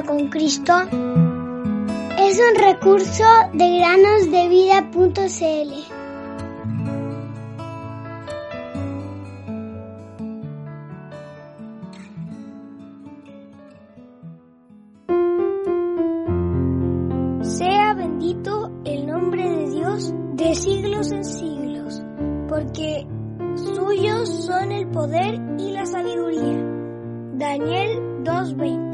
[0.00, 0.72] con Cristo
[2.18, 5.12] es un recurso de granosdevida.cl.
[17.42, 22.02] Sea bendito el nombre de Dios de siglos en siglos,
[22.48, 23.06] porque
[23.56, 26.64] suyos son el poder y la sabiduría.
[27.34, 28.91] Daniel 2.20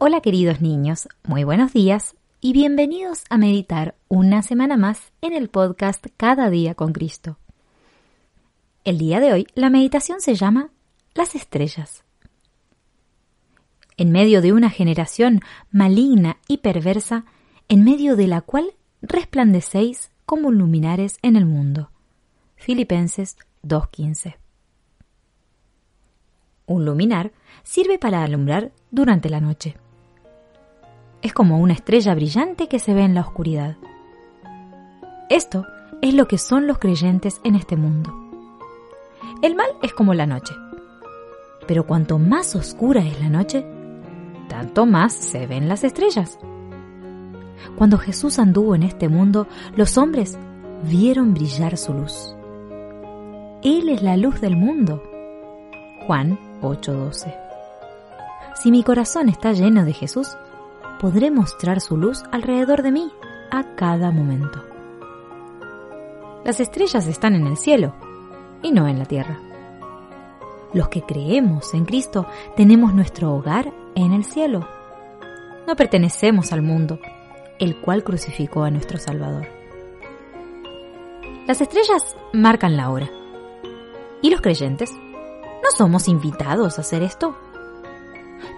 [0.00, 5.48] Hola queridos niños, muy buenos días y bienvenidos a meditar una semana más en el
[5.48, 7.36] podcast Cada día con Cristo.
[8.84, 10.70] El día de hoy la meditación se llama
[11.14, 12.04] Las estrellas.
[13.96, 15.40] En medio de una generación
[15.72, 17.24] maligna y perversa,
[17.68, 21.90] en medio de la cual resplandecéis como luminares en el mundo.
[22.54, 24.36] Filipenses 2.15
[26.66, 27.32] Un luminar
[27.64, 29.74] sirve para alumbrar durante la noche.
[31.28, 33.76] Es como una estrella brillante que se ve en la oscuridad.
[35.28, 35.66] Esto
[36.00, 38.14] es lo que son los creyentes en este mundo.
[39.42, 40.54] El mal es como la noche.
[41.66, 43.66] Pero cuanto más oscura es la noche,
[44.48, 46.38] tanto más se ven las estrellas.
[47.76, 50.38] Cuando Jesús anduvo en este mundo, los hombres
[50.84, 52.34] vieron brillar su luz.
[53.62, 55.02] Él es la luz del mundo.
[56.06, 57.34] Juan 8:12.
[58.62, 60.38] Si mi corazón está lleno de Jesús,
[60.98, 63.12] podré mostrar su luz alrededor de mí
[63.50, 64.62] a cada momento.
[66.44, 67.94] Las estrellas están en el cielo
[68.62, 69.38] y no en la tierra.
[70.72, 74.68] Los que creemos en Cristo tenemos nuestro hogar en el cielo.
[75.66, 76.98] No pertenecemos al mundo,
[77.58, 79.46] el cual crucificó a nuestro Salvador.
[81.46, 83.08] Las estrellas marcan la hora.
[84.20, 84.90] ¿Y los creyentes?
[84.92, 87.36] ¿No somos invitados a hacer esto?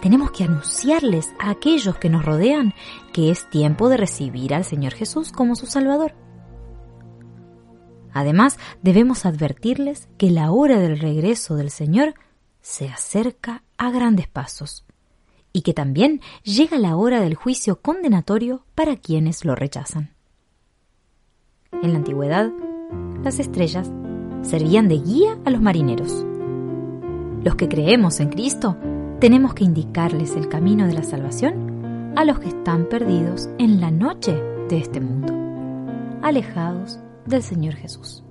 [0.00, 2.74] Tenemos que anunciarles a aquellos que nos rodean
[3.12, 6.14] que es tiempo de recibir al Señor Jesús como su Salvador.
[8.12, 12.14] Además, debemos advertirles que la hora del regreso del Señor
[12.60, 14.84] se acerca a grandes pasos
[15.52, 20.14] y que también llega la hora del juicio condenatorio para quienes lo rechazan.
[21.82, 22.50] En la antigüedad,
[23.22, 23.90] las estrellas
[24.42, 26.24] servían de guía a los marineros.
[27.42, 28.76] Los que creemos en Cristo
[29.20, 33.90] tenemos que indicarles el camino de la salvación a los que están perdidos en la
[33.90, 34.32] noche
[34.70, 35.34] de este mundo,
[36.22, 38.24] alejados del Señor Jesús.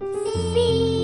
[0.00, 0.97] Ojos